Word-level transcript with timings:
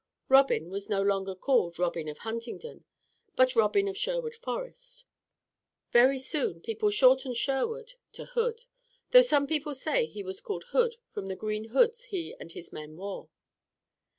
Robin 0.29 0.71
was 0.71 0.89
no 0.89 0.99
longer 0.99 1.35
called 1.35 1.77
Robin 1.77 2.07
of 2.07 2.17
Huntingdon, 2.17 2.85
but 3.35 3.55
Robin 3.55 3.87
of 3.87 3.95
Sherwood 3.95 4.33
Forest. 4.33 5.05
Very 5.91 6.17
soon 6.17 6.59
people 6.59 6.89
shortened 6.89 7.37
Sherwood 7.37 7.93
into 8.11 8.25
Hood, 8.25 8.63
though 9.11 9.21
some 9.21 9.45
people 9.45 9.75
say 9.75 10.07
he 10.07 10.23
was 10.23 10.41
called 10.41 10.63
Hood 10.71 10.95
from 11.05 11.27
the 11.27 11.35
green 11.35 11.65
hoods 11.65 12.05
he 12.05 12.33
and 12.39 12.51
his 12.51 12.73
men 12.73 12.97
wore. 12.97 13.29